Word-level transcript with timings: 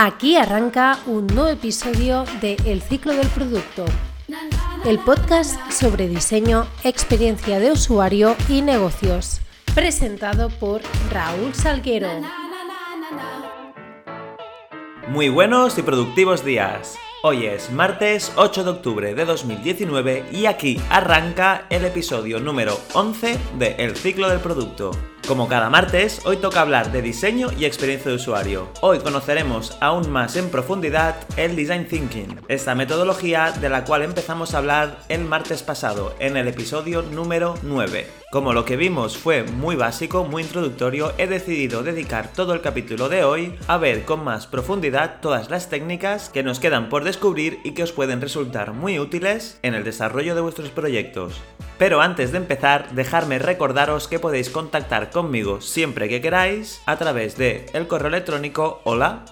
Aquí 0.00 0.36
arranca 0.36 1.00
un 1.06 1.26
nuevo 1.26 1.48
episodio 1.48 2.24
de 2.40 2.56
El 2.64 2.82
ciclo 2.82 3.14
del 3.14 3.26
producto, 3.26 3.84
el 4.84 5.00
podcast 5.00 5.58
sobre 5.72 6.06
diseño, 6.06 6.68
experiencia 6.84 7.58
de 7.58 7.72
usuario 7.72 8.36
y 8.48 8.62
negocios, 8.62 9.40
presentado 9.74 10.50
por 10.50 10.82
Raúl 11.10 11.52
Salguero. 11.52 12.10
Muy 15.08 15.30
buenos 15.30 15.76
y 15.78 15.82
productivos 15.82 16.44
días. 16.44 16.96
Hoy 17.24 17.46
es 17.46 17.72
martes 17.72 18.32
8 18.36 18.62
de 18.62 18.70
octubre 18.70 19.14
de 19.16 19.24
2019 19.24 20.26
y 20.30 20.46
aquí 20.46 20.80
arranca 20.90 21.66
el 21.70 21.84
episodio 21.84 22.38
número 22.38 22.78
11 22.94 23.36
de 23.58 23.74
El 23.78 23.96
ciclo 23.96 24.28
del 24.28 24.38
producto. 24.38 24.92
Como 25.28 25.46
cada 25.46 25.68
martes, 25.68 26.22
hoy 26.24 26.38
toca 26.38 26.62
hablar 26.62 26.90
de 26.90 27.02
diseño 27.02 27.48
y 27.58 27.66
experiencia 27.66 28.10
de 28.10 28.16
usuario. 28.16 28.70
Hoy 28.80 29.00
conoceremos 29.00 29.76
aún 29.78 30.10
más 30.10 30.36
en 30.36 30.48
profundidad 30.48 31.16
el 31.36 31.54
Design 31.54 31.86
Thinking, 31.86 32.40
esta 32.48 32.74
metodología 32.74 33.52
de 33.52 33.68
la 33.68 33.84
cual 33.84 34.04
empezamos 34.04 34.54
a 34.54 34.58
hablar 34.58 35.00
el 35.10 35.26
martes 35.26 35.62
pasado, 35.62 36.14
en 36.18 36.38
el 36.38 36.48
episodio 36.48 37.02
número 37.02 37.56
9. 37.62 38.06
Como 38.32 38.54
lo 38.54 38.64
que 38.64 38.78
vimos 38.78 39.18
fue 39.18 39.42
muy 39.42 39.76
básico, 39.76 40.24
muy 40.24 40.44
introductorio, 40.44 41.12
he 41.18 41.26
decidido 41.26 41.82
dedicar 41.82 42.32
todo 42.32 42.54
el 42.54 42.62
capítulo 42.62 43.10
de 43.10 43.22
hoy 43.22 43.54
a 43.66 43.76
ver 43.76 44.06
con 44.06 44.24
más 44.24 44.46
profundidad 44.46 45.20
todas 45.20 45.50
las 45.50 45.68
técnicas 45.68 46.30
que 46.30 46.42
nos 46.42 46.58
quedan 46.58 46.88
por 46.88 47.04
descubrir 47.04 47.60
y 47.64 47.72
que 47.72 47.82
os 47.82 47.92
pueden 47.92 48.22
resultar 48.22 48.72
muy 48.72 48.98
útiles 48.98 49.58
en 49.60 49.74
el 49.74 49.84
desarrollo 49.84 50.34
de 50.34 50.40
vuestros 50.40 50.70
proyectos. 50.70 51.38
Pero 51.78 52.00
antes 52.00 52.32
de 52.32 52.38
empezar, 52.38 52.90
dejadme 52.90 53.38
recordaros 53.38 54.08
que 54.08 54.18
podéis 54.18 54.50
contactar 54.50 55.10
conmigo 55.18 55.60
siempre 55.60 56.08
que 56.08 56.20
queráis 56.20 56.80
a 56.86 56.96
través 56.96 57.36
de 57.36 57.66
el 57.72 57.88
correo 57.88 58.06
electrónico 58.06 58.80
hola 58.84 59.24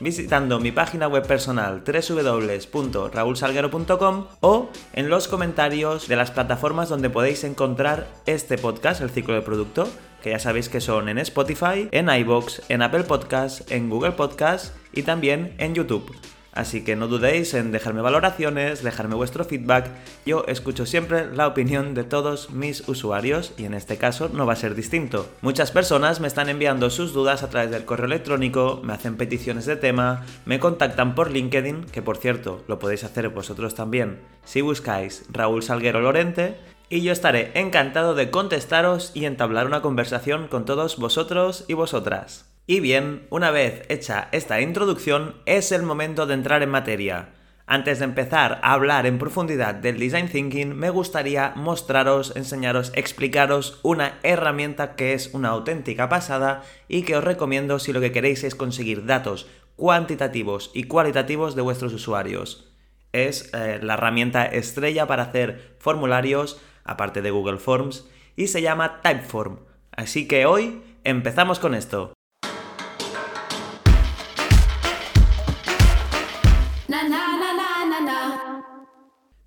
visitando 0.00 0.60
mi 0.60 0.70
página 0.70 1.08
web 1.08 1.26
personal 1.26 1.82
www.raulsalguero.com 1.82 4.26
o 4.40 4.68
en 4.92 5.08
los 5.08 5.28
comentarios 5.28 6.08
de 6.08 6.16
las 6.16 6.30
plataformas 6.30 6.90
donde 6.90 7.08
podéis 7.08 7.42
encontrar 7.44 8.06
este 8.26 8.58
podcast, 8.58 9.00
el 9.00 9.08
ciclo 9.08 9.32
de 9.32 9.40
producto, 9.40 9.88
que 10.22 10.32
ya 10.32 10.38
sabéis 10.38 10.68
que 10.68 10.82
son 10.82 11.08
en 11.08 11.16
Spotify, 11.16 11.88
en 11.90 12.10
iBox, 12.10 12.64
en 12.68 12.82
Apple 12.82 13.04
Podcasts, 13.04 13.64
en 13.72 13.88
Google 13.88 14.12
Podcasts 14.12 14.74
y 14.92 15.04
también 15.04 15.54
en 15.56 15.74
YouTube. 15.74 16.14
Así 16.56 16.82
que 16.82 16.96
no 16.96 17.06
dudéis 17.06 17.52
en 17.52 17.70
dejarme 17.70 18.00
valoraciones, 18.00 18.82
dejarme 18.82 19.14
vuestro 19.14 19.44
feedback. 19.44 19.90
Yo 20.24 20.44
escucho 20.48 20.86
siempre 20.86 21.30
la 21.32 21.46
opinión 21.46 21.92
de 21.92 22.02
todos 22.02 22.50
mis 22.50 22.88
usuarios 22.88 23.52
y 23.58 23.66
en 23.66 23.74
este 23.74 23.98
caso 23.98 24.30
no 24.32 24.46
va 24.46 24.54
a 24.54 24.56
ser 24.56 24.74
distinto. 24.74 25.28
Muchas 25.42 25.70
personas 25.70 26.18
me 26.18 26.26
están 26.26 26.48
enviando 26.48 26.88
sus 26.88 27.12
dudas 27.12 27.42
a 27.42 27.50
través 27.50 27.70
del 27.70 27.84
correo 27.84 28.06
electrónico, 28.06 28.80
me 28.82 28.94
hacen 28.94 29.18
peticiones 29.18 29.66
de 29.66 29.76
tema, 29.76 30.24
me 30.46 30.58
contactan 30.58 31.14
por 31.14 31.30
LinkedIn, 31.30 31.84
que 31.84 32.00
por 32.00 32.16
cierto 32.16 32.64
lo 32.68 32.78
podéis 32.78 33.04
hacer 33.04 33.28
vosotros 33.28 33.74
también 33.74 34.20
si 34.46 34.62
buscáis 34.62 35.26
Raúl 35.28 35.62
Salguero 35.62 36.00
Lorente. 36.00 36.56
Y 36.88 37.02
yo 37.02 37.12
estaré 37.12 37.50
encantado 37.54 38.14
de 38.14 38.30
contestaros 38.30 39.10
y 39.12 39.26
entablar 39.26 39.66
una 39.66 39.82
conversación 39.82 40.48
con 40.48 40.64
todos 40.64 40.96
vosotros 40.96 41.64
y 41.68 41.74
vosotras. 41.74 42.55
Y 42.68 42.80
bien, 42.80 43.28
una 43.30 43.52
vez 43.52 43.84
hecha 43.88 44.28
esta 44.32 44.60
introducción, 44.60 45.36
es 45.46 45.70
el 45.70 45.84
momento 45.84 46.26
de 46.26 46.34
entrar 46.34 46.64
en 46.64 46.70
materia. 46.70 47.28
Antes 47.68 48.00
de 48.00 48.04
empezar 48.04 48.60
a 48.62 48.72
hablar 48.72 49.06
en 49.06 49.18
profundidad 49.18 49.74
del 49.74 49.98
design 49.98 50.28
thinking, 50.28 50.74
me 50.74 50.90
gustaría 50.90 51.52
mostraros, 51.54 52.34
enseñaros, 52.34 52.92
explicaros 52.94 53.78
una 53.82 54.18
herramienta 54.24 54.96
que 54.96 55.14
es 55.14 55.32
una 55.32 55.50
auténtica 55.50 56.08
pasada 56.08 56.64
y 56.88 57.02
que 57.02 57.16
os 57.16 57.24
recomiendo 57.24 57.78
si 57.78 57.92
lo 57.92 58.00
que 58.00 58.12
queréis 58.12 58.42
es 58.42 58.56
conseguir 58.56 59.06
datos 59.06 59.48
cuantitativos 59.76 60.70
y 60.74 60.84
cualitativos 60.84 61.54
de 61.54 61.62
vuestros 61.62 61.92
usuarios. 61.92 62.72
Es 63.12 63.50
eh, 63.54 63.78
la 63.80 63.94
herramienta 63.94 64.44
estrella 64.44 65.06
para 65.06 65.24
hacer 65.24 65.76
formularios, 65.78 66.60
aparte 66.84 67.22
de 67.22 67.30
Google 67.30 67.58
Forms, 67.58 68.08
y 68.34 68.48
se 68.48 68.62
llama 68.62 69.00
Typeform. 69.02 69.58
Así 69.92 70.26
que 70.26 70.46
hoy 70.46 70.82
empezamos 71.04 71.58
con 71.58 71.74
esto. 71.74 72.15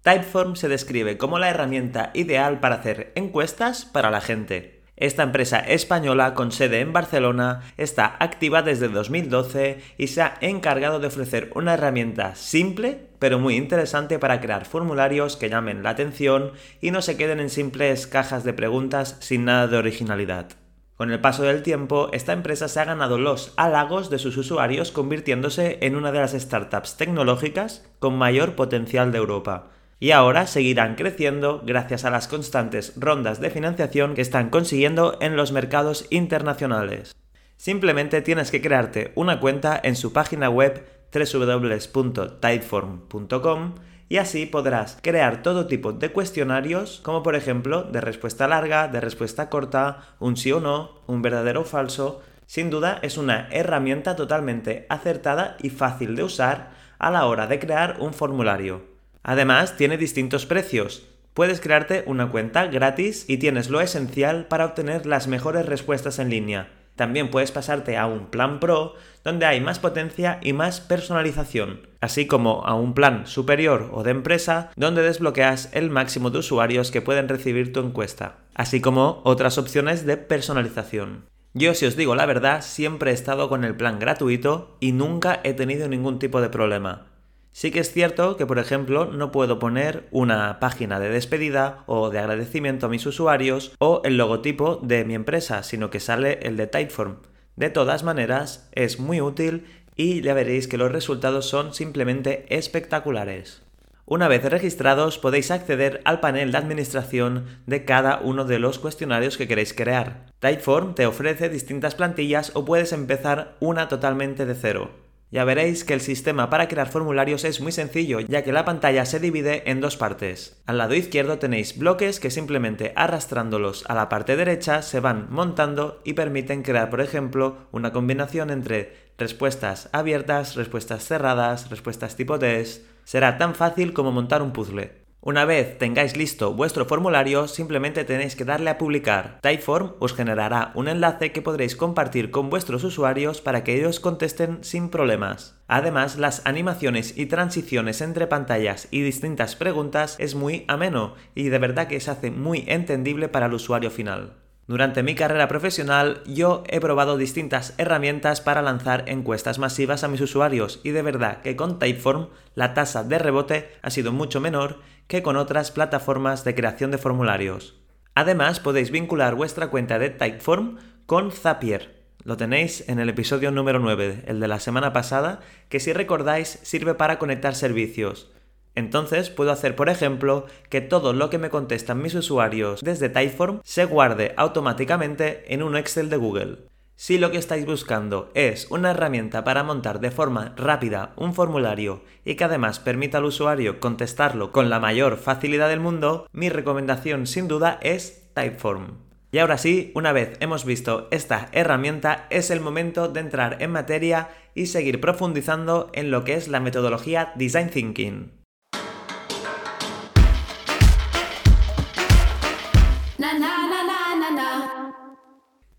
Typeform 0.10 0.56
se 0.56 0.68
describe 0.68 1.20
como 1.20 1.38
la 1.38 1.52
herramienta 1.52 2.10
ideal 2.16 2.60
para 2.60 2.78
hacer 2.78 3.12
encuestas 3.14 3.86
para 3.86 4.10
la 4.10 4.22
gente. 4.22 4.82
Esta 4.96 5.22
empresa 5.22 5.60
española 5.60 6.34
con 6.34 6.52
sede 6.52 6.80
en 6.80 6.94
Barcelona 6.94 7.62
está 7.78 8.16
activa 8.18 8.64
desde 8.64 8.88
2012 8.88 9.80
y 10.00 10.08
se 10.08 10.24
ha 10.24 10.34
encargado 10.42 11.00
de 11.00 11.06
ofrecer 11.06 11.52
una 11.54 11.76
herramienta 11.76 12.34
simple 12.34 13.10
pero 13.20 13.38
muy 13.38 13.56
interesante 13.56 14.18
para 14.18 14.42
crear 14.42 14.66
formularios 14.66 15.38
que 15.38 15.48
llamen 15.48 15.84
la 15.84 15.92
atención 15.92 16.54
y 16.82 16.90
no 16.90 17.04
se 17.04 17.16
queden 17.16 17.40
en 17.40 17.52
simples 17.52 18.08
cajas 18.08 18.44
de 18.44 18.54
preguntas 18.54 19.16
sin 19.20 19.46
nada 19.46 19.68
de 19.68 19.78
originalidad. 19.78 20.48
Con 20.96 21.12
el 21.12 21.22
paso 21.22 21.44
del 21.44 21.62
tiempo, 21.62 22.10
esta 22.14 22.34
empresa 22.34 22.68
se 22.68 22.80
ha 22.80 22.86
ganado 22.86 23.20
los 23.20 23.54
halagos 23.58 24.10
de 24.10 24.18
sus 24.18 24.38
usuarios 24.38 24.92
convirtiéndose 24.92 25.78
en 25.82 25.96
una 25.96 26.12
de 26.12 26.20
las 26.20 26.32
startups 26.32 26.98
tecnológicas 26.98 27.86
con 28.00 28.18
mayor 28.18 28.56
potencial 28.56 29.12
de 29.12 29.20
Europa 29.20 29.70
y 30.00 30.12
ahora 30.12 30.46
seguirán 30.48 30.96
creciendo 30.96 31.62
gracias 31.66 32.06
a 32.06 32.10
las 32.10 32.28
constantes 32.28 32.94
rondas 32.96 33.42
de 33.42 33.50
financiación 33.50 34.16
que 34.16 34.22
están 34.22 34.50
consiguiendo 34.50 35.18
en 35.22 35.36
los 35.36 35.52
mercados 35.52 36.06
internacionales. 36.10 37.14
Simplemente 37.58 38.22
tienes 38.22 38.52
que 38.52 38.62
crearte 38.62 39.12
una 39.16 39.42
cuenta 39.42 39.78
en 39.84 39.98
su 39.98 40.14
página 40.14 40.50
web 40.50 40.86
www.typeform.com 41.14 43.76
y 44.08 44.18
así 44.18 44.46
podrás 44.46 45.00
crear 45.02 45.42
todo 45.44 45.68
tipo 45.68 45.92
de 45.92 46.12
cuestionarios, 46.12 47.02
como 47.04 47.22
por 47.22 47.36
ejemplo 47.36 47.84
de 47.84 48.00
respuesta 48.02 48.48
larga, 48.48 48.88
de 48.88 49.02
respuesta 49.02 49.50
corta, 49.50 50.16
un 50.20 50.38
sí 50.38 50.52
o 50.52 50.60
no, 50.62 51.02
un 51.06 51.22
verdadero 51.22 51.62
o 51.62 51.66
falso. 51.66 52.24
Sin 52.48 52.72
duda 52.72 52.98
es 53.04 53.18
una 53.18 53.48
herramienta 53.52 54.16
totalmente 54.16 54.88
acertada 54.90 55.58
y 55.62 55.70
fácil 55.70 56.16
de 56.16 56.24
usar 56.24 56.72
a 56.98 57.12
la 57.12 57.28
hora 57.28 57.46
de 57.46 57.60
crear 57.60 57.98
un 58.00 58.14
formulario. 58.14 58.89
Además, 59.30 59.78
tiene 59.78 60.00
distintos 60.00 60.48
precios. 60.48 61.08
Puedes 61.36 61.62
crearte 61.62 62.04
una 62.08 62.32
cuenta 62.32 62.66
gratis 62.66 63.26
y 63.28 63.38
tienes 63.38 63.70
lo 63.70 63.80
esencial 63.80 64.48
para 64.48 64.66
obtener 64.66 65.06
las 65.06 65.28
mejores 65.28 65.68
respuestas 65.68 66.18
en 66.18 66.32
línea. 66.32 66.72
También 66.96 67.30
puedes 67.30 67.52
pasarte 67.52 67.96
a 67.96 68.08
un 68.08 68.32
plan 68.32 68.60
Pro, 68.60 68.96
donde 69.24 69.46
hay 69.46 69.62
más 69.62 69.78
potencia 69.78 70.40
y 70.42 70.54
más 70.54 70.82
personalización, 70.82 71.88
así 72.02 72.26
como 72.26 72.66
a 72.66 72.74
un 72.74 72.96
plan 72.96 73.28
superior 73.28 73.92
o 73.94 74.02
de 74.02 74.10
empresa, 74.10 74.72
donde 74.76 75.04
desbloqueas 75.04 75.70
el 75.74 75.92
máximo 75.92 76.32
de 76.32 76.40
usuarios 76.40 76.90
que 76.90 77.04
pueden 77.04 77.30
recibir 77.30 77.72
tu 77.72 77.82
encuesta, 77.82 78.38
así 78.56 78.82
como 78.82 79.22
otras 79.26 79.60
opciones 79.60 80.08
de 80.08 80.18
personalización. 80.18 81.26
Yo, 81.54 81.76
si 81.76 81.86
os 81.86 81.96
digo 81.96 82.16
la 82.16 82.26
verdad, 82.26 82.64
siempre 82.64 83.12
he 83.12 83.14
estado 83.14 83.48
con 83.48 83.64
el 83.64 83.76
plan 83.76 84.00
gratuito 84.00 84.76
y 84.80 84.92
nunca 84.92 85.40
he 85.44 85.54
tenido 85.54 85.88
ningún 85.88 86.18
tipo 86.18 86.42
de 86.42 86.50
problema. 86.50 87.09
Sí 87.52 87.72
que 87.72 87.80
es 87.80 87.92
cierto 87.92 88.38
que, 88.38 88.46
por 88.46 88.60
ejemplo, 88.60 89.06
no 89.06 89.32
puedo 89.32 89.60
poner 89.60 90.08
una 90.12 90.60
página 90.60 91.00
de 91.00 91.10
despedida 91.10 91.84
o 91.88 92.10
de 92.10 92.20
agradecimiento 92.20 92.86
a 92.86 92.90
mis 92.90 93.06
usuarios 93.06 93.74
o 93.80 94.02
el 94.06 94.18
logotipo 94.18 94.78
de 94.84 95.04
mi 95.04 95.16
empresa, 95.16 95.64
sino 95.64 95.90
que 95.90 96.00
sale 96.00 96.40
el 96.44 96.58
de 96.58 96.68
Typeform. 96.68 97.18
De 97.56 97.70
todas 97.70 98.04
maneras, 98.04 98.70
es 98.72 99.00
muy 99.00 99.20
útil 99.20 99.66
y 99.96 100.22
ya 100.22 100.34
veréis 100.34 100.68
que 100.68 100.78
los 100.78 100.92
resultados 100.92 101.50
son 101.50 101.74
simplemente 101.74 102.46
espectaculares. 102.56 103.64
Una 104.06 104.28
vez 104.28 104.44
registrados 104.44 105.20
podéis 105.20 105.52
acceder 105.52 106.02
al 106.04 106.20
panel 106.20 106.52
de 106.52 106.58
administración 106.58 107.46
de 107.68 107.86
cada 107.86 108.22
uno 108.22 108.46
de 108.46 108.58
los 108.58 108.80
cuestionarios 108.80 109.38
que 109.38 109.48
queréis 109.48 109.74
crear. 109.74 110.26
Typeform 110.40 110.96
te 110.96 111.06
ofrece 111.06 111.50
distintas 111.50 111.94
plantillas 111.94 112.52
o 112.56 112.66
puedes 112.66 112.92
empezar 112.92 113.56
una 113.60 113.88
totalmente 113.88 114.48
de 114.48 114.56
cero. 114.56 115.09
Ya 115.32 115.44
veréis 115.44 115.84
que 115.84 115.94
el 115.94 116.02
sistema 116.02 116.50
para 116.50 116.68
crear 116.68 116.90
formularios 116.90 117.44
es 117.44 117.62
muy 117.62 117.72
sencillo, 117.72 118.20
ya 118.20 118.44
que 118.44 118.52
la 118.52 118.66
pantalla 118.66 119.06
se 119.06 119.20
divide 119.20 119.70
en 119.70 119.80
dos 119.80 119.96
partes. 119.96 120.60
Al 120.66 120.80
lado 120.80 120.96
izquierdo 120.96 121.38
tenéis 121.38 121.78
bloques 121.78 122.20
que 122.20 122.32
simplemente 122.32 122.94
arrastrándolos 122.96 123.86
a 123.88 123.94
la 123.94 124.10
parte 124.10 124.36
derecha 124.36 124.82
se 124.82 125.00
van 125.00 125.28
montando 125.30 126.02
y 126.04 126.14
permiten 126.14 126.64
crear, 126.64 126.90
por 126.90 127.00
ejemplo, 127.00 127.58
una 127.72 127.92
combinación 127.92 128.50
entre 128.50 129.10
respuestas 129.20 129.90
abiertas, 129.92 130.56
respuestas 130.56 131.04
cerradas, 131.04 131.70
respuestas 131.70 132.16
tipo 132.16 132.40
test. 132.40 132.84
Será 133.04 133.38
tan 133.38 133.54
fácil 133.54 133.94
como 133.94 134.12
montar 134.12 134.42
un 134.42 134.52
puzzle. 134.52 135.09
Una 135.22 135.44
vez 135.44 135.78
tengáis 135.78 136.16
listo 136.16 136.54
vuestro 136.54 136.86
formulario, 136.86 137.50
simplemente 137.50 138.06
tenéis 138.06 138.38
que 138.38 138.46
darle 138.46 138.70
a 138.70 138.78
publicar. 138.78 139.40
Typeform 139.42 139.96
os 140.00 140.14
generará 140.14 140.72
un 140.76 140.88
enlace 140.88 141.34
que 141.34 141.42
podréis 141.42 141.76
compartir 141.76 142.32
con 142.32 142.50
vuestros 142.50 142.86
usuarios 142.86 143.42
para 143.42 143.66
que 143.66 143.76
ellos 143.76 144.00
contesten 144.00 144.64
sin 144.64 144.88
problemas. 144.88 145.60
Además, 145.68 146.18
las 146.18 146.42
animaciones 146.46 147.18
y 147.18 147.26
transiciones 147.26 148.00
entre 148.00 148.28
pantallas 148.28 148.88
y 148.92 149.02
distintas 149.02 149.58
preguntas 149.58 150.16
es 150.20 150.36
muy 150.36 150.64
ameno 150.70 151.16
y 151.36 151.50
de 151.50 151.60
verdad 151.60 151.88
que 151.88 152.00
se 152.00 152.12
hace 152.12 152.32
muy 152.32 152.64
entendible 152.68 153.28
para 153.28 153.48
el 153.48 153.54
usuario 153.54 153.92
final. 153.92 154.38
Durante 154.70 155.02
mi 155.02 155.16
carrera 155.16 155.48
profesional 155.48 156.22
yo 156.28 156.64
he 156.68 156.80
probado 156.80 157.18
distintas 157.18 157.74
herramientas 157.80 158.40
para 158.40 158.62
lanzar 158.62 159.04
encuestas 159.08 159.58
masivas 159.58 160.04
a 160.04 160.08
mis 160.08 160.22
usuarios 160.22 160.80
y 160.84 160.92
de 160.92 161.02
verdad 161.02 161.42
que 161.42 161.56
con 161.56 161.80
Typeform 161.80 162.30
la 162.54 162.76
tasa 162.76 163.04
de 163.04 163.18
rebote 163.18 163.72
ha 163.82 163.90
sido 163.90 164.14
mucho 164.14 164.40
menor 164.40 164.78
que 165.10 165.24
con 165.24 165.38
otras 165.38 165.72
plataformas 165.72 166.44
de 166.44 166.54
creación 166.54 166.92
de 166.92 167.00
formularios. 167.00 167.76
Además 168.14 168.60
podéis 168.60 168.92
vincular 168.92 169.34
vuestra 169.34 169.68
cuenta 169.70 169.98
de 169.98 170.12
Typeform 170.12 170.78
con 171.08 171.32
Zapier. 171.32 172.06
Lo 172.24 172.38
tenéis 172.38 172.88
en 172.88 173.00
el 173.00 173.10
episodio 173.10 173.50
número 173.50 173.80
9, 173.80 174.26
el 174.28 174.40
de 174.40 174.48
la 174.48 174.60
semana 174.60 174.94
pasada, 174.94 175.40
que 175.68 175.80
si 175.80 175.94
recordáis 175.94 176.60
sirve 176.62 176.94
para 176.94 177.18
conectar 177.18 177.56
servicios. 177.56 178.30
Entonces 178.76 179.32
puedo 179.32 179.52
hacer, 179.52 179.76
por 179.76 179.90
ejemplo, 179.90 180.46
que 180.70 180.80
todo 180.80 181.12
lo 181.12 181.32
que 181.32 181.40
me 181.40 181.50
contestan 181.50 182.04
mis 182.04 182.14
usuarios 182.14 182.82
desde 182.82 183.10
Typeform 183.10 183.62
se 183.64 183.86
guarde 183.86 184.34
automáticamente 184.38 185.52
en 185.52 185.64
un 185.64 185.76
Excel 185.76 186.12
de 186.12 186.18
Google. 186.18 186.58
Si 187.02 187.18
lo 187.18 187.32
que 187.32 187.38
estáis 187.38 187.66
buscando 187.66 188.30
es 188.34 188.70
una 188.70 188.92
herramienta 188.92 189.46
para 189.46 189.64
montar 189.64 190.02
de 190.02 190.12
forma 190.12 190.54
rápida 190.58 191.14
un 191.16 191.34
formulario 191.34 192.04
y 192.26 192.36
que 192.36 192.44
además 192.44 192.80
permita 192.80 193.20
al 193.20 193.24
usuario 193.24 193.80
contestarlo 193.80 194.52
con 194.52 194.70
la 194.70 194.82
mayor 194.82 195.16
facilidad 195.16 195.70
del 195.70 195.80
mundo, 195.80 196.28
mi 196.34 196.50
recomendación 196.50 197.26
sin 197.26 197.48
duda 197.48 197.80
es 197.82 198.30
Typeform. 198.34 198.98
Y 199.32 199.38
ahora 199.38 199.58
sí, 199.58 199.94
una 199.96 200.12
vez 200.12 200.36
hemos 200.42 200.66
visto 200.66 201.08
esta 201.10 201.48
herramienta, 201.54 202.28
es 202.32 202.52
el 202.52 202.60
momento 202.60 203.08
de 203.08 203.22
entrar 203.22 203.62
en 203.62 203.72
materia 203.72 204.32
y 204.54 204.66
seguir 204.66 205.00
profundizando 205.00 205.92
en 205.94 206.12
lo 206.12 206.26
que 206.26 206.34
es 206.34 206.50
la 206.50 206.60
metodología 206.60 207.32
Design 207.38 207.70
Thinking. 207.70 208.39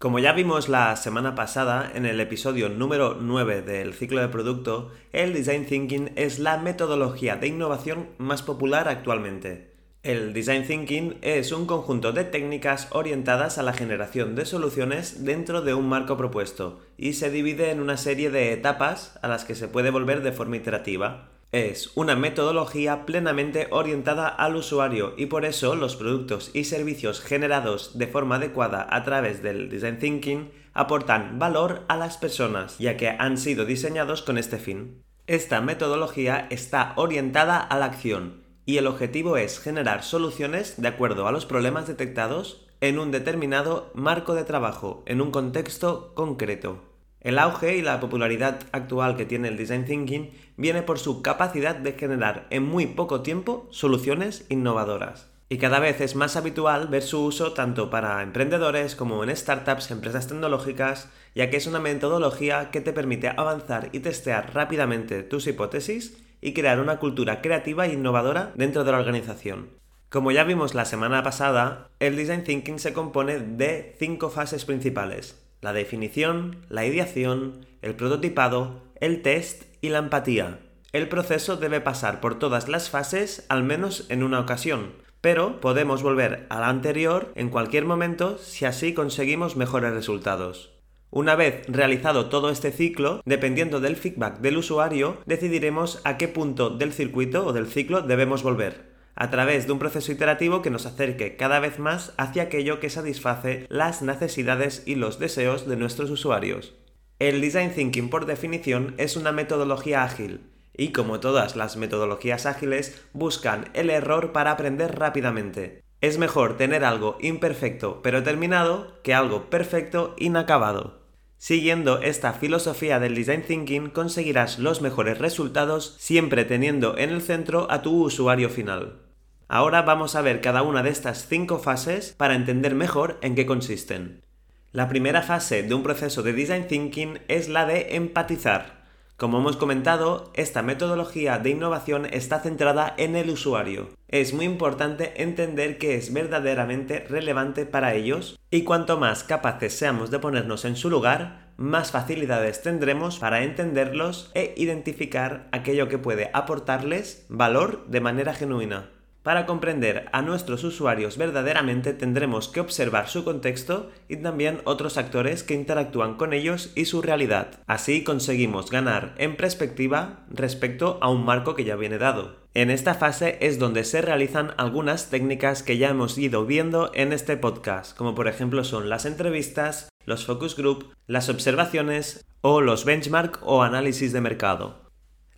Como 0.01 0.19
ya 0.19 0.33
vimos 0.33 0.71
la 0.71 0.97
semana 0.97 1.35
pasada 1.35 1.93
en 1.95 2.07
el 2.07 2.21
episodio 2.21 2.71
número 2.71 3.19
9 3.21 3.61
del 3.61 3.93
ciclo 3.93 4.23
de 4.23 4.29
producto, 4.29 4.91
el 5.13 5.35
Design 5.35 5.67
Thinking 5.67 6.13
es 6.17 6.39
la 6.39 6.57
metodología 6.57 7.37
de 7.37 7.49
innovación 7.49 8.09
más 8.17 8.41
popular 8.41 8.89
actualmente. 8.89 9.73
El 10.03 10.33
Design 10.33 10.67
Thinking 10.67 11.19
es 11.21 11.53
un 11.53 11.67
conjunto 11.67 12.13
de 12.13 12.25
técnicas 12.25 12.89
orientadas 12.93 13.59
a 13.59 13.63
la 13.63 13.75
generación 13.75 14.35
de 14.37 14.47
soluciones 14.47 15.23
dentro 15.23 15.61
de 15.61 15.75
un 15.75 15.87
marco 15.87 16.17
propuesto 16.17 16.81
y 16.97 17.13
se 17.13 17.31
divide 17.31 17.71
en 17.71 17.79
una 17.79 17.99
serie 17.99 18.31
de 18.31 18.55
etapas 18.55 19.19
a 19.21 19.29
las 19.29 19.45
que 19.45 19.55
se 19.55 19.69
puede 19.69 19.91
volver 19.91 20.23
de 20.23 20.33
forma 20.33 20.57
iterativa. 20.57 21.29
Es 21.53 21.91
una 21.97 22.15
metodología 22.15 23.05
plenamente 23.07 23.67
orientada 23.73 24.29
al 24.29 24.55
usuario 24.55 25.15
y 25.17 25.27
por 25.27 25.45
eso 25.45 25.75
los 25.75 25.97
productos 25.97 26.53
y 26.55 26.63
servicios 26.63 27.21
generados 27.21 27.99
de 27.99 28.07
forma 28.07 28.37
adecuada 28.37 28.87
a 28.89 29.03
través 29.03 29.43
del 29.43 29.69
Design 29.69 29.99
Thinking 29.99 30.53
aportan 30.75 31.41
valor 31.41 31.83
a 31.89 31.97
las 31.97 32.19
personas, 32.19 32.79
ya 32.79 32.97
que 32.97 33.09
han 33.09 33.37
sido 33.37 33.65
diseñados 33.65 34.23
con 34.23 34.39
este 34.39 34.59
fin. 34.59 35.03
Esta 35.27 35.61
metodología 35.61 36.47
está 36.51 36.93
orientada 36.95 37.59
a 37.59 37.77
la 37.79 37.87
acción 37.87 38.45
y 38.65 38.77
el 38.77 38.87
objetivo 38.87 39.37
es 39.37 39.59
generar 39.59 40.05
soluciones 40.05 40.81
de 40.81 40.87
acuerdo 40.87 41.27
a 41.27 41.33
los 41.33 41.47
problemas 41.47 41.89
detectados 41.89 42.65
en 42.81 43.01
un 43.01 43.11
determinado 43.11 43.91
marco 43.93 44.35
de 44.35 44.45
trabajo, 44.45 45.03
en 45.05 45.21
un 45.21 45.33
contexto 45.33 46.15
concreto. 46.15 46.90
El 47.21 47.39
auge 47.39 47.77
y 47.77 47.83
la 47.83 48.01
popularidad 48.01 48.61
actual 48.73 49.15
que 49.15 49.27
tiene 49.27 49.49
el 49.49 49.59
Design 49.59 49.85
Thinking 49.85 50.31
viene 50.57 50.83
por 50.83 50.99
su 50.99 51.21
capacidad 51.21 51.77
de 51.77 51.93
generar 51.93 52.47
en 52.49 52.63
muy 52.63 52.87
poco 52.87 53.21
tiempo 53.21 53.69
soluciones 53.71 54.47
innovadoras. 54.49 55.29
Y 55.51 55.59
cada 55.59 55.81
vez 55.81 56.01
es 56.01 56.17
más 56.17 56.37
habitual 56.37 56.89
ver 56.89 57.03
su 57.03 57.23
uso 57.23 57.53
tanto 57.53 57.91
para 57.91 58.23
emprendedores 58.23 58.97
como 58.97 59.23
en 59.23 59.37
startups, 59.37 59.91
empresas 59.91 60.29
tecnológicas, 60.29 61.11
ya 61.35 61.51
que 61.51 61.59
es 61.59 61.67
una 61.67 61.79
metodología 61.79 62.71
que 62.71 62.81
te 62.81 62.95
permite 62.95 63.29
avanzar 63.29 63.91
y 63.93 64.01
testear 64.01 64.55
rápidamente 64.55 65.23
tus 65.23 65.47
hipótesis 65.47 66.17
y 66.41 66.55
crear 66.55 66.81
una 66.81 66.99
cultura 66.99 67.43
creativa 67.43 67.85
e 67.85 67.93
innovadora 67.93 68.53
dentro 68.55 68.83
de 68.85 68.93
la 68.93 68.99
organización. 68.99 69.69
Como 70.09 70.33
ya 70.33 70.45
vimos 70.45 70.75
la 70.75 70.87
semana 70.87 71.23
pasada, 71.23 71.91
el 72.01 72.17
Design 72.17 72.45
Thinking 72.45 72.79
se 72.79 72.95
compone 72.95 73.41
de 73.41 73.95
cinco 73.99 74.31
fases 74.31 74.65
principales 74.65 75.50
la 75.61 75.73
definición, 75.73 76.57
la 76.69 76.87
ideación, 76.87 77.67
el 77.83 77.95
prototipado, 77.95 78.83
el 79.01 79.23
test 79.23 79.65
y 79.81 79.91
la 79.91 79.99
empatía. 79.99 80.59
El 80.93 81.09
proceso 81.09 81.57
debe 81.57 81.81
pasar 81.81 82.21
por 82.21 82.39
todas 82.39 82.69
las 82.69 82.91
fases 82.91 83.47
al 83.49 83.63
menos 83.63 84.07
en 84.09 84.23
una 84.23 84.41
ocasión, 84.41 84.95
pero 85.21 85.61
podemos 85.61 86.03
volver 86.03 86.47
a 86.51 86.61
la 86.61 86.69
anterior 86.69 87.33
en 87.35 87.51
cualquier 87.51 87.85
momento 87.85 88.39
si 88.39 88.65
así 88.65 88.95
conseguimos 88.95 89.57
mejores 89.57 89.93
resultados. 89.93 90.73
Una 91.11 91.35
vez 91.35 91.65
realizado 91.67 92.29
todo 92.29 92.51
este 92.51 92.71
ciclo, 92.71 93.21
dependiendo 93.25 93.81
del 93.81 93.97
feedback 93.97 94.39
del 94.41 94.57
usuario, 94.57 95.19
decidiremos 95.27 96.01
a 96.05 96.17
qué 96.17 96.29
punto 96.29 96.71
del 96.71 96.93
circuito 96.93 97.47
o 97.47 97.53
del 97.53 97.67
ciclo 97.67 98.03
debemos 98.03 98.43
volver 98.43 98.90
a 99.21 99.29
través 99.29 99.67
de 99.67 99.73
un 99.73 99.79
proceso 99.79 100.11
iterativo 100.13 100.63
que 100.63 100.71
nos 100.71 100.87
acerque 100.87 101.37
cada 101.37 101.61
vez 101.61 101.79
más 101.79 102.15
hacia 102.17 102.45
aquello 102.45 102.81
que 102.81 102.89
satisface 102.89 103.67
las 103.69 104.01
necesidades 104.01 104.83
y 104.87 104.95
los 104.95 105.19
deseos 105.19 105.69
de 105.69 105.77
nuestros 105.77 106.09
usuarios. 106.09 106.73
El 107.19 107.43
Design 107.43 107.75
Thinking 107.75 108.09
por 108.09 108.25
definición 108.25 108.95
es 108.97 109.17
una 109.17 109.31
metodología 109.31 110.05
ágil, 110.05 110.41
y 110.75 110.93
como 110.93 111.21
todas 111.21 111.55
las 111.55 111.77
metodologías 111.77 112.47
ágiles, 112.47 112.99
buscan 113.13 113.69
el 113.75 113.91
error 113.91 114.33
para 114.33 114.53
aprender 114.53 114.99
rápidamente. 114.99 115.83
Es 116.01 116.17
mejor 116.17 116.57
tener 116.57 116.83
algo 116.83 117.19
imperfecto 117.21 118.01
pero 118.03 118.23
terminado 118.23 119.03
que 119.03 119.13
algo 119.13 119.51
perfecto 119.51 120.15
inacabado. 120.17 121.01
Siguiendo 121.37 122.01
esta 122.01 122.33
filosofía 122.33 122.99
del 123.01 123.17
design 123.17 123.43
thinking 123.43 123.91
conseguirás 123.91 124.59
los 124.59 124.81
mejores 124.81 125.19
resultados 125.19 125.95
siempre 125.99 126.47
teniendo 126.47 126.97
en 126.97 127.11
el 127.11 127.21
centro 127.21 127.67
a 127.71 127.83
tu 127.83 128.03
usuario 128.03 128.49
final. 128.49 129.10
Ahora 129.53 129.83
vamos 129.83 130.15
a 130.15 130.23
ver 130.23 130.41
cada 130.41 130.63
una 130.63 130.85
de 130.85 130.91
estas 130.91 131.27
cinco 131.27 131.59
fases 131.59 132.15
para 132.17 132.37
entender 132.37 132.77
mejor 132.77 133.19
en 133.21 133.35
qué 133.35 133.47
consisten. 133.47 134.23
La 134.71 134.89
primera 134.89 135.23
fase 135.23 135.65
de 135.65 135.75
un 135.75 135.83
proceso 135.83 136.23
de 136.23 136.33
design 136.33 136.69
thinking 136.69 137.19
es 137.27 137.49
la 137.49 137.67
de 137.67 137.97
empatizar. 137.97 138.85
Como 139.17 139.39
hemos 139.39 139.57
comentado, 139.57 140.31
esta 140.35 140.63
metodología 140.63 141.41
de 141.41 141.51
innovación 141.51 142.07
está 142.07 142.39
centrada 142.39 142.95
en 142.97 143.17
el 143.17 143.29
usuario. 143.29 143.89
Es 144.07 144.33
muy 144.33 144.45
importante 144.45 145.21
entender 145.21 145.79
que 145.79 145.97
es 145.97 146.13
verdaderamente 146.13 147.01
relevante 147.01 147.67
para 147.67 147.95
ellos 147.95 148.39
y 148.53 148.63
cuanto 148.63 148.99
más 148.99 149.25
capaces 149.25 149.77
seamos 149.77 150.13
de 150.13 150.21
ponernos 150.21 150.65
en 150.65 150.77
su 150.77 150.91
lugar, 150.91 151.51
más 151.57 151.91
facilidades 151.91 152.63
tendremos 152.63 153.19
para 153.19 153.43
entenderlos 153.43 154.31
e 154.35 154.55
identificar 154.57 155.49
aquello 155.51 155.89
que 155.89 155.99
puede 155.99 156.31
aportarles 156.35 157.27
valor 157.29 157.85
de 157.89 158.01
manera 158.01 158.33
genuina. 158.33 158.91
Para 159.23 159.45
comprender 159.45 160.09
a 160.13 160.23
nuestros 160.23 160.65
usuarios 160.65 161.19
verdaderamente 161.19 161.93
tendremos 161.93 162.49
que 162.49 162.61
observar 162.61 163.09
su 163.09 163.23
contexto 163.23 163.91
y 164.09 164.17
también 164.17 164.63
otros 164.65 164.97
actores 164.97 165.43
que 165.43 165.53
interactúan 165.53 166.15
con 166.15 166.33
ellos 166.33 166.73
y 166.75 166.87
su 166.87 167.03
realidad. 167.03 167.49
Así 167.67 168.03
conseguimos 168.03 168.71
ganar 168.71 169.15
en 169.19 169.37
perspectiva 169.37 170.25
respecto 170.31 170.99
a 171.03 171.11
un 171.11 171.27
marco 171.27 171.55
que 171.55 171.65
ya 171.65 171.77
viene 171.77 171.99
dado. 171.99 172.41
En 172.55 172.71
esta 172.71 172.95
fase 172.95 173.37
es 173.43 173.59
donde 173.59 173.85
se 173.85 174.01
realizan 174.01 174.55
algunas 174.57 175.11
técnicas 175.11 175.63
que 175.63 175.77
ya 175.77 175.91
hemos 175.91 176.17
ido 176.17 176.47
viendo 176.47 176.91
en 176.95 177.13
este 177.13 177.37
podcast, 177.37 177.97
como 177.97 178.15
por 178.15 178.27
ejemplo 178.27 178.65
son 178.65 178.89
las 178.89 179.05
entrevistas, 179.05 179.91
los 180.07 180.25
focus 180.25 180.57
group, 180.57 180.93
las 181.07 181.29
observaciones 181.29 182.25
o 182.41 182.63
los 182.63 182.87
benchmark 182.87 183.39
o 183.43 183.63
análisis 183.63 184.15
de 184.15 184.23
mercado. 184.23 184.90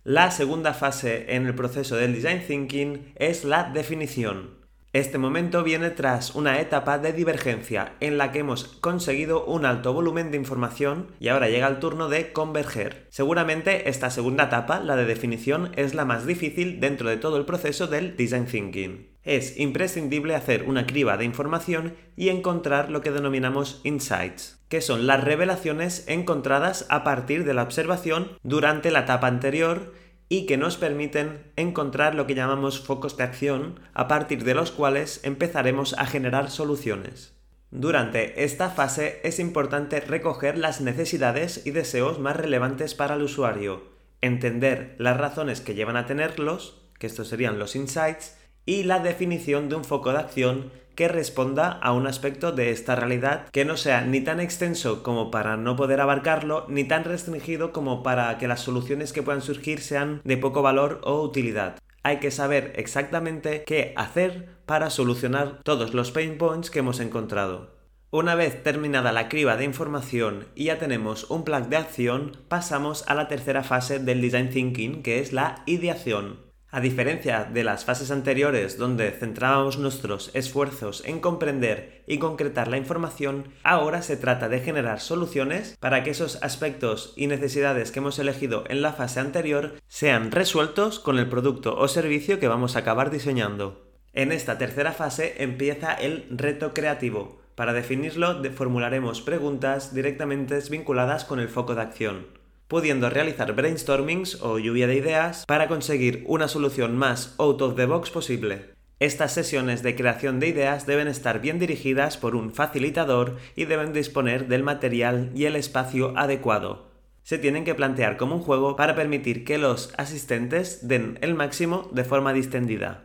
La 0.05 0.31
segunda 0.31 0.73
fase 0.73 1.33
en 1.33 1.47
el 1.47 1.55
proceso 1.55 1.95
del 1.95 2.13
design 2.13 2.41
thinking 2.45 3.13
es 3.15 3.45
la 3.45 3.71
definición. 3.73 4.59
Este 4.91 5.17
momento 5.17 5.63
viene 5.63 5.91
tras 5.91 6.35
una 6.35 6.59
etapa 6.59 6.99
de 6.99 7.13
divergencia 7.13 7.93
en 8.01 8.17
la 8.17 8.33
que 8.33 8.39
hemos 8.39 8.65
conseguido 8.65 9.45
un 9.45 9.65
alto 9.65 9.93
volumen 9.93 10.29
de 10.29 10.35
información 10.35 11.07
y 11.21 11.29
ahora 11.29 11.47
llega 11.47 11.69
el 11.69 11.79
turno 11.79 12.09
de 12.09 12.33
converger. 12.33 13.07
Seguramente 13.11 13.87
esta 13.89 14.09
segunda 14.09 14.43
etapa, 14.43 14.81
la 14.81 14.97
de 14.97 15.05
definición, 15.05 15.71
es 15.77 15.93
la 15.93 16.03
más 16.03 16.25
difícil 16.25 16.81
dentro 16.81 17.07
de 17.09 17.15
todo 17.15 17.37
el 17.37 17.45
proceso 17.45 17.87
del 17.87 18.17
design 18.17 18.45
thinking. 18.45 19.12
Es 19.23 19.57
imprescindible 19.57 20.35
hacer 20.35 20.63
una 20.63 20.85
criba 20.85 21.15
de 21.15 21.23
información 21.23 21.95
y 22.17 22.29
encontrar 22.29 22.89
lo 22.89 23.01
que 23.01 23.11
denominamos 23.11 23.79
insights, 23.83 24.59
que 24.67 24.81
son 24.81 25.07
las 25.07 25.23
revelaciones 25.23 26.03
encontradas 26.07 26.85
a 26.89 27.03
partir 27.03 27.45
de 27.45 27.53
la 27.53 27.63
observación 27.63 28.37
durante 28.43 28.91
la 28.91 29.01
etapa 29.01 29.27
anterior 29.27 29.93
y 30.27 30.45
que 30.45 30.57
nos 30.57 30.77
permiten 30.77 31.51
encontrar 31.55 32.15
lo 32.15 32.27
que 32.27 32.35
llamamos 32.35 32.81
focos 32.81 33.15
de 33.15 33.23
acción 33.23 33.79
a 33.93 34.07
partir 34.07 34.43
de 34.43 34.55
los 34.55 34.71
cuales 34.71 35.21
empezaremos 35.23 35.93
a 35.93 36.05
generar 36.05 36.49
soluciones. 36.49 37.33
Durante 37.71 38.43
esta 38.43 38.69
fase 38.69 39.21
es 39.23 39.39
importante 39.39 39.99
recoger 40.01 40.57
las 40.57 40.81
necesidades 40.81 41.65
y 41.65 41.71
deseos 41.71 42.19
más 42.19 42.35
relevantes 42.35 42.93
para 42.93 43.15
el 43.15 43.23
usuario, 43.23 43.83
entender 44.21 44.95
las 44.99 45.17
razones 45.17 45.61
que 45.61 45.75
llevan 45.75 45.97
a 45.97 46.05
tenerlos, 46.05 46.81
que 46.99 47.07
estos 47.07 47.27
serían 47.29 47.57
los 47.57 47.75
insights, 47.75 48.37
y 48.65 48.83
la 48.83 48.99
definición 48.99 49.69
de 49.69 49.75
un 49.75 49.83
foco 49.83 50.11
de 50.11 50.19
acción 50.19 50.71
que 50.95 51.07
responda 51.07 51.71
a 51.71 51.91
un 51.91 52.07
aspecto 52.07 52.51
de 52.51 52.69
esta 52.71 52.95
realidad 52.95 53.47
que 53.49 53.65
no 53.65 53.77
sea 53.77 54.01
ni 54.01 54.21
tan 54.21 54.39
extenso 54.39 55.03
como 55.03 55.31
para 55.31 55.57
no 55.57 55.75
poder 55.75 56.01
abarcarlo, 56.01 56.65
ni 56.69 56.83
tan 56.83 57.03
restringido 57.03 57.71
como 57.71 58.03
para 58.03 58.37
que 58.37 58.47
las 58.47 58.61
soluciones 58.61 59.11
que 59.13 59.23
puedan 59.23 59.41
surgir 59.41 59.79
sean 59.79 60.21
de 60.23 60.37
poco 60.37 60.61
valor 60.61 61.01
o 61.03 61.21
utilidad. 61.21 61.79
Hay 62.03 62.17
que 62.17 62.31
saber 62.31 62.73
exactamente 62.75 63.63
qué 63.65 63.93
hacer 63.95 64.49
para 64.65 64.89
solucionar 64.89 65.61
todos 65.63 65.93
los 65.93 66.11
pain 66.11 66.37
points 66.37 66.69
que 66.69 66.79
hemos 66.79 66.99
encontrado. 66.99 67.71
Una 68.11 68.35
vez 68.35 68.61
terminada 68.61 69.11
la 69.11 69.27
criba 69.27 69.57
de 69.57 69.63
información 69.65 70.45
y 70.53 70.65
ya 70.65 70.77
tenemos 70.77 71.31
un 71.31 71.43
plan 71.43 71.69
de 71.69 71.77
acción, 71.77 72.37
pasamos 72.47 73.05
a 73.07 73.15
la 73.15 73.27
tercera 73.27 73.63
fase 73.63 73.97
del 73.97 74.21
design 74.21 74.49
thinking, 74.49 75.01
que 75.01 75.19
es 75.19 75.33
la 75.33 75.63
ideación. 75.65 76.52
A 76.75 76.81
diferencia 76.81 77.43
de 77.43 77.63
las 77.63 77.85
fases 77.85 78.09
anteriores 78.09 78.79
donde 78.79 79.11
centrábamos 79.11 79.77
nuestros 79.77 80.31
esfuerzos 80.33 81.03
en 81.05 81.19
comprender 81.19 82.01
y 82.07 82.17
concretar 82.17 82.67
la 82.67 82.77
información, 82.77 83.49
ahora 83.61 84.01
se 84.01 84.17
trata 84.17 84.49
de 84.49 84.59
generar 84.59 84.99
soluciones 84.99 85.77
para 85.79 86.03
que 86.03 86.09
esos 86.09 86.41
aspectos 86.41 87.13
y 87.15 87.27
necesidades 87.27 87.91
que 87.91 87.99
hemos 87.99 88.17
elegido 88.17 88.63
en 88.69 88.81
la 88.81 88.93
fase 88.93 89.19
anterior 89.19 89.75
sean 89.87 90.31
resueltos 90.31 90.99
con 90.99 91.19
el 91.19 91.29
producto 91.29 91.77
o 91.77 91.87
servicio 91.87 92.39
que 92.39 92.47
vamos 92.47 92.75
a 92.75 92.79
acabar 92.79 93.11
diseñando. 93.11 93.85
En 94.11 94.31
esta 94.31 94.57
tercera 94.57 94.93
fase 94.93 95.43
empieza 95.43 95.93
el 95.93 96.25
reto 96.31 96.73
creativo. 96.73 97.39
Para 97.53 97.73
definirlo 97.73 98.41
formularemos 98.51 99.21
preguntas 99.21 99.93
directamente 99.93 100.59
vinculadas 100.71 101.23
con 101.23 101.39
el 101.39 101.49
foco 101.49 101.75
de 101.75 101.81
acción 101.83 102.42
pudiendo 102.73 103.07
realizar 103.11 103.53
brainstormings 103.53 104.41
o 104.41 104.57
lluvia 104.57 104.87
de 104.87 104.95
ideas 104.95 105.45
para 105.45 105.67
conseguir 105.67 106.23
una 106.25 106.47
solución 106.47 106.97
más 106.97 107.35
out 107.37 107.61
of 107.61 107.75
the 107.75 107.85
box 107.85 108.09
posible. 108.09 108.73
Estas 108.99 109.31
sesiones 109.31 109.83
de 109.83 109.95
creación 109.95 110.39
de 110.39 110.47
ideas 110.47 110.87
deben 110.87 111.07
estar 111.07 111.39
bien 111.39 111.59
dirigidas 111.59 112.17
por 112.17 112.35
un 112.35 112.51
facilitador 112.51 113.37
y 113.55 113.65
deben 113.65 113.93
disponer 113.93 114.47
del 114.47 114.63
material 114.63 115.29
y 115.35 115.45
el 115.45 115.55
espacio 115.55 116.17
adecuado. 116.17 116.89
Se 117.21 117.37
tienen 117.37 117.63
que 117.63 117.75
plantear 117.75 118.17
como 118.17 118.37
un 118.37 118.41
juego 118.41 118.75
para 118.75 118.95
permitir 118.95 119.45
que 119.45 119.59
los 119.59 119.93
asistentes 119.99 120.87
den 120.87 121.19
el 121.21 121.35
máximo 121.35 121.91
de 121.91 122.05
forma 122.05 122.33
distendida. 122.33 123.03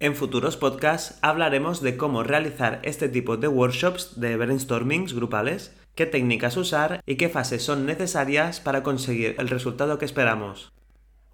En 0.00 0.16
futuros 0.16 0.56
podcasts 0.56 1.18
hablaremos 1.20 1.82
de 1.82 1.98
cómo 1.98 2.22
realizar 2.22 2.80
este 2.82 3.10
tipo 3.10 3.36
de 3.36 3.48
workshops 3.48 4.18
de 4.18 4.38
brainstormings 4.38 5.12
grupales 5.12 5.76
qué 5.94 6.06
técnicas 6.06 6.56
usar 6.56 7.02
y 7.06 7.16
qué 7.16 7.28
fases 7.28 7.62
son 7.62 7.86
necesarias 7.86 8.60
para 8.60 8.82
conseguir 8.82 9.36
el 9.38 9.48
resultado 9.48 9.98
que 9.98 10.04
esperamos. 10.04 10.72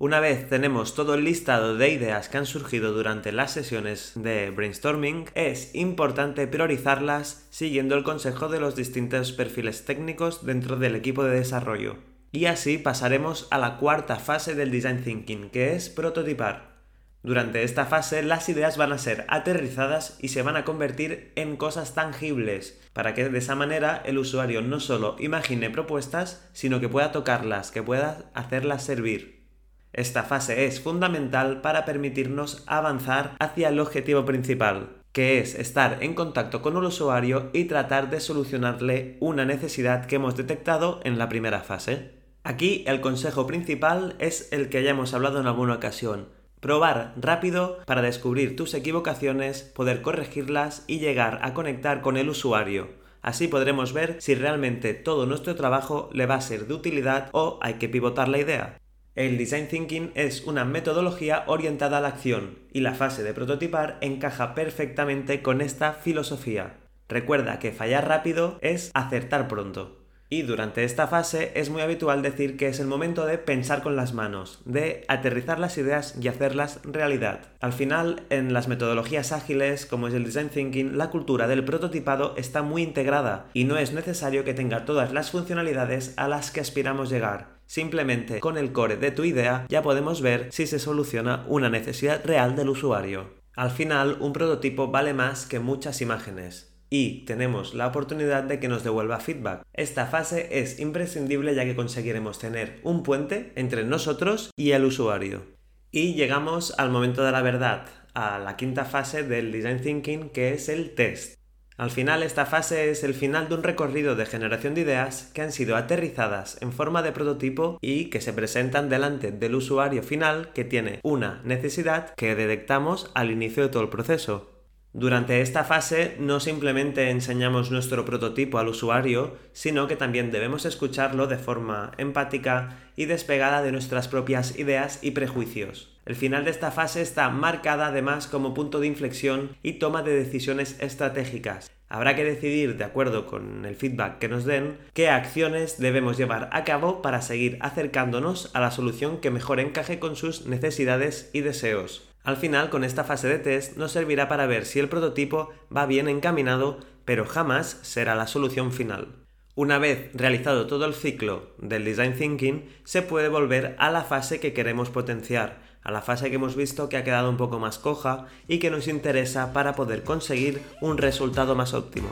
Una 0.01 0.21
vez 0.21 0.49
tenemos 0.49 0.95
todo 0.95 1.15
el 1.15 1.25
listado 1.25 1.77
de 1.77 1.91
ideas 1.91 2.29
que 2.29 2.39
han 2.39 2.47
surgido 2.47 2.93
durante 2.93 3.33
las 3.33 3.51
sesiones 3.51 4.13
de 4.15 4.51
brainstorming, 4.51 5.25
es 5.35 5.75
importante 5.75 6.47
priorizarlas 6.47 7.49
siguiendo 7.51 7.97
el 7.97 8.05
consejo 8.05 8.49
de 8.49 8.61
los 8.61 8.77
distintos 8.77 9.33
perfiles 9.33 9.85
técnicos 9.85 10.47
dentro 10.47 10.77
del 10.77 10.95
equipo 10.95 11.25
de 11.25 11.37
desarrollo. 11.37 11.97
Y 12.31 12.45
así 12.45 12.79
pasaremos 12.79 13.49
a 13.51 13.59
la 13.59 13.79
cuarta 13.79 14.21
fase 14.21 14.55
del 14.55 14.71
design 14.71 15.03
thinking, 15.03 15.51
que 15.51 15.75
es 15.75 15.89
prototipar. 15.89 16.78
Durante 17.23 17.65
esta 17.65 17.85
fase 17.85 18.23
las 18.23 18.49
ideas 18.49 18.77
van 18.77 18.93
a 18.93 18.99
ser 18.99 19.25
aterrizadas 19.29 20.19
y 20.23 20.29
se 20.29 20.43
van 20.43 20.57
a 20.57 20.65
convertir 20.65 21.33
en 21.35 21.57
cosas 21.57 21.95
tangibles, 21.95 22.81
para 22.93 23.15
que 23.15 23.29
de 23.29 23.39
esa 23.39 23.57
manera 23.57 24.01
el 24.05 24.19
usuario 24.19 24.63
no 24.63 24.79
solo 24.79 25.17
imagine 25.19 25.69
propuestas, 25.69 26.49
sino 26.53 26.79
que 26.79 26.89
pueda 26.89 27.11
tocarlas, 27.11 27.73
que 27.73 27.83
pueda 27.83 28.31
hacerlas 28.35 28.85
servir. 28.85 29.47
Esta 29.93 30.23
fase 30.23 30.67
es 30.67 30.81
fundamental 30.81 31.61
para 31.61 31.85
permitirnos 31.85 32.63
avanzar 32.67 33.35
hacia 33.41 33.69
el 33.71 33.81
objetivo 33.81 34.25
principal, 34.25 34.99
que 35.11 35.41
es 35.41 35.57
estar 35.57 35.99
en 36.05 36.15
contacto 36.15 36.63
con 36.63 36.77
el 36.77 36.85
usuario 36.85 37.51
y 37.53 37.65
tratar 37.65 38.11
de 38.11 38.21
solucionarle 38.21 39.17
una 39.19 39.45
necesidad 39.45 40.07
que 40.07 40.17
hemos 40.17 40.37
detectado 40.37 41.01
en 41.03 41.19
la 41.19 41.29
primera 41.29 41.61
fase. 41.61 42.13
Aquí 42.45 42.85
el 42.87 43.01
consejo 43.01 43.47
principal 43.49 44.15
es 44.21 44.53
el 44.53 44.69
que 44.69 44.85
ya 44.85 44.91
hemos 44.91 45.15
hablado 45.15 45.41
en 45.41 45.49
alguna 45.49 45.75
ocasión 45.75 46.38
Probar 46.61 47.15
rápido 47.17 47.79
para 47.87 48.03
descubrir 48.03 48.57
tus 48.57 48.75
equivocaciones, 48.75 49.63
poder 49.63 50.03
corregirlas 50.03 50.85
y 50.89 50.99
llegar 50.99 51.39
a 51.43 51.55
conectar 51.55 52.01
con 52.01 52.17
el 52.17 52.29
usuario. 52.29 52.89
Así 53.23 53.47
podremos 53.47 53.93
ver 53.93 54.17
si 54.21 54.35
realmente 54.35 54.95
todo 54.95 55.27
nuestro 55.27 55.55
trabajo 55.55 56.11
le 56.13 56.27
va 56.27 56.35
a 56.37 56.41
ser 56.41 56.67
de 56.67 56.75
utilidad 56.75 57.29
o 57.33 57.59
hay 57.63 57.75
que 57.75 57.89
pivotar 57.89 58.29
la 58.29 58.39
idea. 58.39 58.79
El 59.15 59.37
design 59.37 59.69
thinking 59.69 60.13
es 60.15 60.45
una 60.47 60.65
metodología 60.65 61.45
orientada 61.47 61.99
a 61.99 62.01
la 62.01 62.09
acción 62.09 62.59
y 62.73 62.81
la 62.81 62.95
fase 62.95 63.23
de 63.23 63.35
prototipar 63.35 63.99
encaja 64.01 64.55
perfectamente 64.55 65.43
con 65.43 65.61
esta 65.61 65.93
filosofía. 65.93 66.77
Recuerda 67.09 67.59
que 67.59 67.73
fallar 67.73 68.07
rápido 68.07 68.59
es 68.61 68.91
acertar 68.95 69.49
pronto. 69.49 69.98
Y 70.31 70.43
durante 70.43 70.85
esta 70.85 71.07
fase 71.07 71.53
es 71.55 71.71
muy 71.71 71.81
habitual 71.81 72.21
decir 72.21 72.59
que 72.59 72.69
es 72.69 72.81
el 72.81 72.87
momento 72.87 73.25
de 73.25 73.39
pensar 73.39 73.83
con 73.83 73.97
las 73.97 74.13
manos, 74.13 74.61
de 74.67 75.05
aterrizar 75.09 75.59
las 75.59 75.79
ideas 75.79 76.17
y 76.21 76.29
hacerlas 76.29 76.81
realidad. 76.85 77.41
Al 77.61 77.73
final, 77.73 78.23
en 78.29 78.53
las 78.53 78.69
metodologías 78.69 79.33
ágiles, 79.33 79.87
como 79.87 80.07
es 80.07 80.15
el 80.15 80.25
design 80.25 80.51
thinking, 80.51 80.99
la 80.99 81.09
cultura 81.09 81.49
del 81.49 81.65
prototipado 81.65 82.35
está 82.37 82.61
muy 82.61 82.83
integrada 82.83 83.47
y 83.55 83.65
no 83.65 83.79
es 83.79 83.95
necesario 83.95 84.45
que 84.45 84.53
tenga 84.53 84.85
todas 84.85 85.15
las 85.15 85.31
funcionalidades 85.31 86.13
a 86.19 86.29
las 86.29 86.51
que 86.51 86.61
aspiramos 86.61 87.09
llegar. 87.09 87.59
Simplemente 87.65 88.41
con 88.41 88.59
el 88.59 88.73
core 88.73 88.97
de 88.97 89.11
tu 89.11 89.25
idea 89.25 89.67
ya 89.69 89.83
podemos 89.83 90.21
ver 90.21 90.49
si 90.51 90.67
se 90.67 90.79
soluciona 90.79 91.45
una 91.49 91.71
necesidad 91.71 92.23
real 92.25 92.55
del 92.55 92.69
usuario. 92.69 93.39
Al 93.55 93.71
final, 93.71 94.19
un 94.21 94.35
prototipo 94.35 94.89
vale 94.89 95.15
más 95.15 95.47
que 95.47 95.59
muchas 95.59 96.01
imágenes 96.01 96.78
y 96.91 97.25
tenemos 97.25 97.75
la 97.75 97.87
oportunidad 97.87 98.45
de 98.45 98.61
que 98.61 98.69
nos 98.69 98.85
devuelva 98.85 99.21
feedback. 99.21 99.63
Esta 99.73 100.07
fase 100.07 100.61
es 100.61 100.81
imprescindible 100.81 101.55
ya 101.55 101.65
que 101.65 101.77
conseguiremos 101.77 102.39
tener 102.39 102.81
un 102.83 103.03
puente 103.03 103.53
entre 103.57 103.85
nosotros 103.85 104.51
y 104.57 104.73
el 104.73 104.85
usuario. 104.85 105.43
Y 105.91 106.15
llegamos 106.15 106.75
al 106.79 106.91
momento 106.91 107.25
de 107.25 107.33
la 107.33 107.43
verdad, 107.43 107.87
a 108.15 108.39
la 108.39 108.57
quinta 108.57 108.85
fase 108.85 109.23
del 109.23 109.53
design 109.53 109.81
thinking 109.81 110.31
que 110.31 110.53
es 110.53 110.69
el 110.69 110.95
test. 110.95 111.39
Al 111.79 111.93
final 111.93 112.25
esta 112.25 112.45
fase 112.45 112.91
es 112.91 113.05
el 113.05 113.15
final 113.15 113.49
de 113.49 113.55
un 113.55 113.63
recorrido 113.63 114.17
de 114.17 114.27
generación 114.27 114.75
de 114.75 114.81
ideas 114.81 115.31
que 115.33 115.43
han 115.43 115.53
sido 115.53 115.77
aterrizadas 115.77 116.61
en 116.61 116.73
forma 116.73 117.03
de 117.03 117.13
prototipo 117.13 117.79
y 117.81 118.07
que 118.07 118.21
se 118.21 118.33
presentan 118.33 118.89
delante 118.89 119.31
del 119.31 119.55
usuario 119.55 120.03
final 120.03 120.53
que 120.53 120.65
tiene 120.65 120.99
una 121.05 121.41
necesidad 121.45 122.15
que 122.17 122.35
detectamos 122.35 123.13
al 123.15 123.31
inicio 123.31 123.63
de 123.63 123.69
todo 123.69 123.85
el 123.85 123.91
proceso. 123.91 124.58
Durante 124.95 125.43
esta 125.43 125.65
fase 125.65 126.17
no 126.19 126.41
simplemente 126.41 127.11
enseñamos 127.11 127.71
nuestro 127.71 128.07
prototipo 128.07 128.59
al 128.59 128.69
usuario, 128.69 129.37
sino 129.53 129.87
que 129.87 129.97
también 129.97 130.31
debemos 130.31 130.65
escucharlo 130.65 131.27
de 131.27 131.37
forma 131.37 131.93
empática 131.99 132.79
y 132.97 133.05
despegada 133.05 133.63
de 133.63 133.71
nuestras 133.71 134.09
propias 134.09 134.59
ideas 134.59 134.99
y 135.03 135.11
prejuicios. 135.11 135.95
El 136.07 136.17
final 136.17 136.45
de 136.47 136.51
esta 136.51 136.71
fase 136.71 137.03
está 137.03 137.29
marcada 137.29 137.89
además 137.89 138.27
como 138.27 138.55
punto 138.55 138.81
de 138.81 138.87
inflexión 138.87 139.57
y 139.63 139.75
toma 139.75 140.03
de 140.03 140.17
decisiones 140.17 140.77
estratégicas. 140.81 141.71
Habrá 141.91 142.17
que 142.17 142.25
decidir, 142.25 142.79
de 142.79 142.85
acuerdo 142.85 143.27
con 143.27 143.67
el 143.67 143.77
feedback 143.77 144.19
que 144.19 144.29
nos 144.29 144.47
den, 144.47 144.79
qué 144.95 145.11
acciones 145.11 145.79
debemos 145.79 146.17
llevar 146.17 146.49
a 146.53 146.65
cabo 146.65 147.03
para 147.03 147.21
seguir 147.21 147.59
acercándonos 147.61 148.51
a 148.55 148.61
la 148.61 148.71
solución 148.71 149.21
que 149.21 149.31
mejor 149.31 149.61
encaje 149.61 149.99
con 149.99 150.17
sus 150.17 150.47
necesidades 150.47 151.29
y 151.35 151.43
deseos. 151.43 152.08
Al 152.25 152.37
final, 152.37 152.71
con 152.71 152.85
esta 152.85 153.05
fase 153.05 153.29
de 153.29 153.39
test 153.39 153.77
nos 153.77 153.93
servirá 153.93 154.29
para 154.29 154.47
ver 154.47 154.67
si 154.67 154.79
el 154.79 154.89
prototipo 154.89 155.51
va 155.75 155.87
bien 155.87 156.09
encaminado, 156.09 156.79
pero 157.05 157.25
jamás 157.25 157.79
será 157.83 158.15
la 158.15 158.27
solución 158.27 158.73
final. 158.73 159.09
Una 159.55 159.79
vez 159.79 160.11
realizado 160.15 160.67
todo 160.67 160.85
el 160.85 160.95
ciclo 160.95 161.55
del 161.59 161.85
design 161.85 162.15
thinking, 162.15 162.69
se 162.85 163.03
puede 163.03 163.29
volver 163.29 163.75
a 163.79 163.91
la 163.91 164.05
fase 164.05 164.39
que 164.39 164.53
queremos 164.53 164.91
potenciar, 164.91 165.59
a 165.83 165.91
la 165.91 166.03
fase 166.03 166.29
que 166.29 166.37
hemos 166.37 166.55
visto 166.55 166.89
que 166.89 166.97
ha 166.97 167.03
quedado 167.03 167.31
un 167.31 167.37
poco 167.37 167.59
más 167.59 167.79
coja 167.79 168.27
y 168.47 168.59
que 168.59 168.71
nos 168.71 168.87
interesa 168.87 169.53
para 169.53 169.75
poder 169.75 170.05
conseguir 170.05 170.63
un 170.81 170.99
resultado 170.99 171.55
más 171.55 171.75
óptimo. 171.75 172.11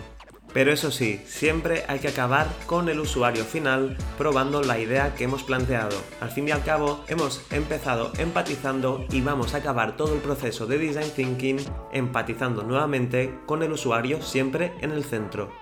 Pero 0.57 0.73
eso 0.73 0.91
sí, 0.91 1.21
siempre 1.27 1.85
hay 1.87 1.99
que 1.99 2.09
acabar 2.09 2.49
con 2.65 2.89
el 2.89 2.99
usuario 2.99 3.45
final 3.45 3.95
probando 4.17 4.63
la 4.63 4.79
idea 4.79 5.15
que 5.15 5.25
hemos 5.25 5.43
planteado. 5.43 5.95
Al 6.19 6.31
fin 6.31 6.49
y 6.49 6.51
al 6.51 6.65
cabo, 6.65 7.05
hemos 7.09 7.43
empezado 7.51 8.11
empatizando 8.17 9.05
y 9.13 9.21
vamos 9.21 9.53
a 9.53 9.59
acabar 9.59 9.99
todo 9.99 10.15
el 10.15 10.21
proceso 10.23 10.67
de 10.67 10.79
design 10.79 11.11
thinking 11.15 11.59
empatizando 11.93 12.63
nuevamente 12.63 13.39
con 13.45 13.63
el 13.63 13.71
usuario 13.71 14.23
siempre 14.23 14.73
en 14.81 14.93
el 14.93 15.05
centro. 15.05 15.53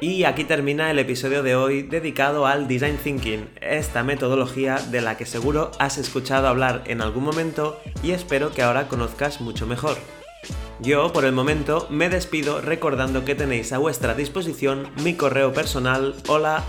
Y 0.00 0.24
aquí 0.24 0.42
termina 0.42 0.90
el 0.90 0.98
episodio 0.98 1.44
de 1.44 1.54
hoy 1.54 1.82
dedicado 1.82 2.48
al 2.48 2.66
Design 2.66 2.96
Thinking, 2.96 3.48
esta 3.60 4.02
metodología 4.02 4.78
de 4.90 5.02
la 5.02 5.16
que 5.18 5.26
seguro 5.26 5.70
has 5.78 5.98
escuchado 5.98 6.48
hablar 6.48 6.82
en 6.86 7.00
algún 7.00 7.22
momento 7.22 7.78
y 8.02 8.10
espero 8.10 8.50
que 8.50 8.62
ahora 8.62 8.88
conozcas 8.88 9.40
mucho 9.40 9.68
mejor. 9.68 9.98
Yo, 10.82 11.12
por 11.12 11.26
el 11.26 11.32
momento, 11.32 11.86
me 11.90 12.08
despido 12.08 12.62
recordando 12.62 13.26
que 13.26 13.34
tenéis 13.34 13.70
a 13.74 13.78
vuestra 13.78 14.14
disposición 14.14 14.88
mi 15.04 15.12
correo 15.12 15.52
personal 15.52 16.14
hola 16.26 16.64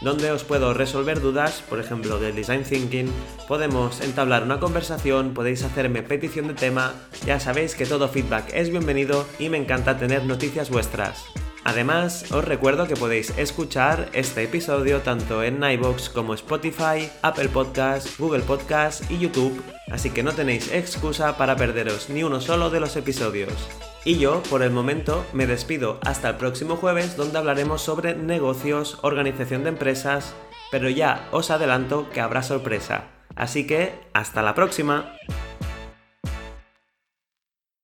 donde 0.00 0.32
os 0.32 0.42
puedo 0.42 0.74
resolver 0.74 1.20
dudas, 1.20 1.62
por 1.68 1.78
ejemplo, 1.78 2.18
del 2.18 2.34
design 2.34 2.64
thinking, 2.64 3.08
podemos 3.46 4.00
entablar 4.00 4.42
una 4.42 4.58
conversación, 4.58 5.32
podéis 5.32 5.62
hacerme 5.62 6.02
petición 6.02 6.48
de 6.48 6.54
tema, 6.54 6.92
ya 7.24 7.38
sabéis 7.38 7.76
que 7.76 7.86
todo 7.86 8.08
feedback 8.08 8.50
es 8.52 8.70
bienvenido 8.70 9.24
y 9.38 9.48
me 9.48 9.58
encanta 9.58 9.96
tener 9.96 10.24
noticias 10.24 10.70
vuestras. 10.70 11.24
Además, 11.68 12.24
os 12.32 12.42
recuerdo 12.42 12.86
que 12.86 12.96
podéis 12.96 13.36
escuchar 13.36 14.08
este 14.14 14.42
episodio 14.42 15.02
tanto 15.02 15.42
en 15.42 15.62
iVoox 15.62 16.08
como 16.08 16.32
Spotify, 16.32 17.10
Apple 17.20 17.50
Podcasts, 17.50 18.16
Google 18.16 18.40
Podcasts 18.40 19.04
y 19.10 19.18
YouTube, 19.18 19.62
así 19.90 20.08
que 20.08 20.22
no 20.22 20.32
tenéis 20.32 20.72
excusa 20.72 21.36
para 21.36 21.56
perderos 21.56 22.08
ni 22.08 22.22
uno 22.22 22.40
solo 22.40 22.70
de 22.70 22.80
los 22.80 22.96
episodios. 22.96 23.52
Y 24.06 24.18
yo, 24.18 24.42
por 24.44 24.62
el 24.62 24.70
momento, 24.70 25.26
me 25.34 25.46
despido 25.46 26.00
hasta 26.06 26.30
el 26.30 26.36
próximo 26.36 26.76
jueves 26.76 27.18
donde 27.18 27.36
hablaremos 27.36 27.82
sobre 27.82 28.14
negocios, 28.14 28.98
organización 29.02 29.62
de 29.64 29.68
empresas, 29.68 30.34
pero 30.70 30.88
ya 30.88 31.28
os 31.32 31.50
adelanto 31.50 32.08
que 32.08 32.22
habrá 32.22 32.42
sorpresa. 32.42 33.08
Así 33.36 33.66
que, 33.66 33.92
hasta 34.14 34.40
la 34.40 34.54
próxima. 34.54 35.12